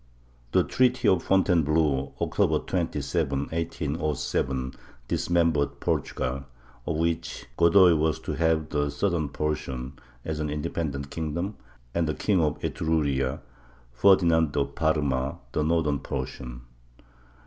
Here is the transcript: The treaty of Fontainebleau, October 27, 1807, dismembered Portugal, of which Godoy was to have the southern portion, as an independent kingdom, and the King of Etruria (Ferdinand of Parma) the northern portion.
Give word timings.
The 0.51 0.63
treaty 0.63 1.07
of 1.07 1.21
Fontainebleau, 1.21 2.15
October 2.19 2.57
27, 2.57 3.39
1807, 3.51 4.73
dismembered 5.07 5.79
Portugal, 5.79 6.45
of 6.87 6.97
which 6.97 7.45
Godoy 7.55 7.93
was 7.93 8.17
to 8.21 8.31
have 8.31 8.69
the 8.69 8.89
southern 8.89 9.29
portion, 9.29 9.93
as 10.25 10.39
an 10.39 10.49
independent 10.49 11.11
kingdom, 11.11 11.55
and 11.93 12.07
the 12.07 12.15
King 12.15 12.41
of 12.41 12.57
Etruria 12.63 13.41
(Ferdinand 13.91 14.57
of 14.57 14.73
Parma) 14.73 15.37
the 15.51 15.63
northern 15.63 15.99
portion. 15.99 16.61